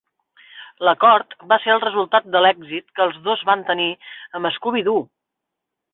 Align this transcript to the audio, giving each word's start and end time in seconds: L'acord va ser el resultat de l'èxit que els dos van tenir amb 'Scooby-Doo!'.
L'acord 0.87 1.35
va 1.51 1.59
ser 1.65 1.75
el 1.75 1.83
resultat 1.83 2.27
de 2.37 2.41
l'èxit 2.45 2.89
que 2.97 3.07
els 3.07 3.21
dos 3.31 3.47
van 3.53 3.65
tenir 3.71 3.89
amb 4.41 4.51
'Scooby-Doo!'. 4.57 5.07